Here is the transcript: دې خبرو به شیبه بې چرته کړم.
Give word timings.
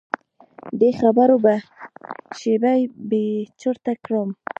دې 0.79 0.91
خبرو 0.99 1.35
به 1.43 1.55
شیبه 2.39 2.73
بې 3.09 3.25
چرته 3.59 3.91
کړم. 4.05 4.29